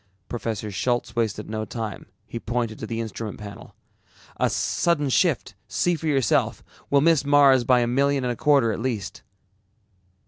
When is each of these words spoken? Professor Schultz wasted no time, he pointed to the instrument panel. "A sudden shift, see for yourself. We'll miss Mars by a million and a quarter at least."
Professor 0.27 0.71
Schultz 0.71 1.15
wasted 1.15 1.47
no 1.47 1.63
time, 1.63 2.07
he 2.25 2.39
pointed 2.39 2.79
to 2.79 2.87
the 2.87 2.99
instrument 2.99 3.37
panel. 3.37 3.75
"A 4.37 4.49
sudden 4.49 5.09
shift, 5.09 5.53
see 5.67 5.93
for 5.93 6.07
yourself. 6.07 6.63
We'll 6.89 7.01
miss 7.01 7.23
Mars 7.23 7.63
by 7.63 7.81
a 7.81 7.85
million 7.87 8.23
and 8.23 8.33
a 8.33 8.35
quarter 8.35 8.71
at 8.71 8.79
least." 8.79 9.21